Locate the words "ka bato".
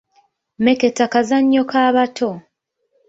1.71-2.29